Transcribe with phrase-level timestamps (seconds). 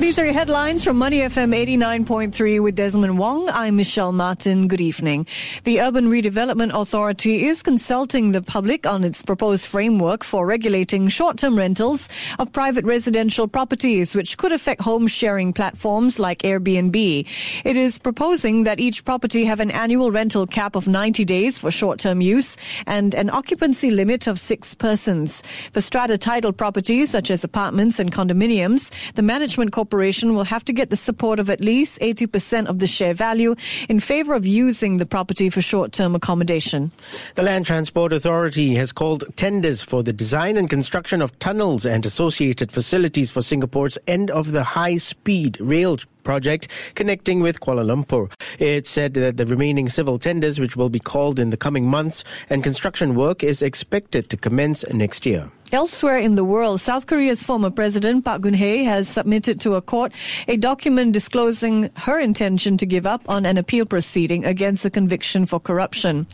[0.00, 3.50] These are your headlines from Money FM 89.3 with Desmond Wong.
[3.50, 4.68] I'm Michelle Martin.
[4.68, 5.26] Good evening.
[5.64, 11.58] The Urban Redevelopment Authority is consulting the public on its proposed framework for regulating short-term
[11.58, 17.26] rentals of private residential properties, which could affect home sharing platforms like Airbnb.
[17.66, 21.70] It is proposing that each property have an annual rental cap of 90 days for
[21.70, 22.56] short-term use
[22.86, 25.42] and an occupancy limit of six persons.
[25.74, 30.72] For strata title properties such as apartments and condominiums, the management corporation will have to
[30.72, 33.56] get the support of at least 80% of the share value
[33.88, 36.92] in favor of using the property for short-term accommodation.
[37.34, 42.06] The Land Transport Authority has called tenders for the design and construction of tunnels and
[42.06, 48.32] associated facilities for Singapore's end of the high-speed rail project connecting with Kuala Lumpur.
[48.60, 52.22] It said that the remaining civil tenders, which will be called in the coming months,
[52.48, 55.50] and construction work is expected to commence next year.
[55.74, 60.12] Elsewhere in the world, South Korea's former president Park Geun-hye has submitted to a court
[60.46, 65.46] a document disclosing her intention to give up on an appeal proceeding against a conviction
[65.46, 66.28] for corruption.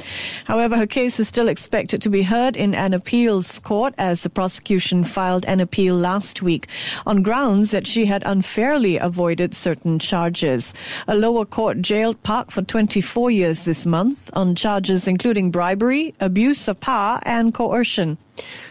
[0.44, 4.28] However, her case is still expected to be heard in an appeals court as the
[4.28, 6.68] prosecution filed an appeal last week
[7.06, 10.74] on grounds that she had unfairly avoided certain charges.
[11.08, 16.68] A lower court jailed Park for 24 years this month on charges including bribery, abuse
[16.68, 18.18] of power, and coercion.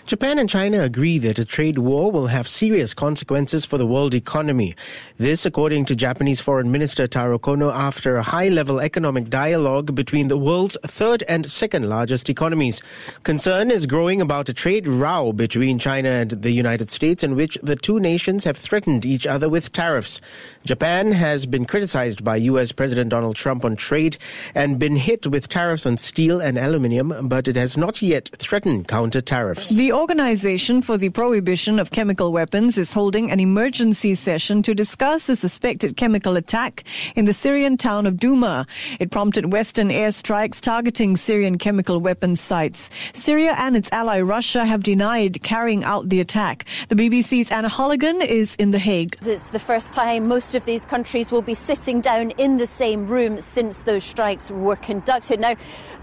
[0.05, 4.15] Japan and China agree that a trade war will have serious consequences for the world
[4.15, 4.73] economy.
[5.17, 10.27] This, according to Japanese Foreign Minister Taro Kono, after a high level economic dialogue between
[10.27, 12.81] the world's third and second largest economies.
[13.23, 17.57] Concern is growing about a trade row between China and the United States, in which
[17.61, 20.21] the two nations have threatened each other with tariffs.
[20.65, 22.71] Japan has been criticized by U.S.
[22.71, 24.17] President Donald Trump on trade
[24.55, 28.87] and been hit with tariffs on steel and aluminium, but it has not yet threatened
[28.87, 29.58] counter tariffs.
[29.67, 35.27] The Organization for the Prohibition of Chemical Weapons is holding an emergency session to discuss
[35.27, 38.65] a suspected chemical attack in the Syrian town of Douma.
[38.99, 42.89] It prompted Western airstrikes targeting Syrian chemical weapons sites.
[43.13, 46.65] Syria and its ally Russia have denied carrying out the attack.
[46.87, 49.17] The BBC's Anna Holligan is in The Hague.
[49.25, 53.07] It's the first time most of these countries will be sitting down in the same
[53.07, 55.39] room since those strikes were conducted.
[55.39, 55.55] Now,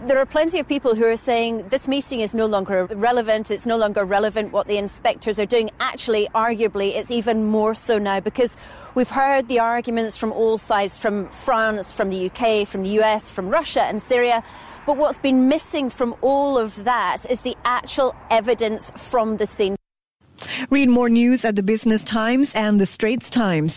[0.05, 3.67] there are plenty of people who are saying this meeting is no longer relevant, it's
[3.67, 5.71] no longer relevant what the inspectors are doing.
[5.79, 8.57] Actually, arguably, it's even more so now because
[8.95, 13.29] we've heard the arguments from all sides from France, from the UK, from the US,
[13.29, 14.43] from Russia and Syria.
[14.87, 19.77] But what's been missing from all of that is the actual evidence from the scene.
[20.71, 23.73] Read more news at the Business Times and the Straits Times.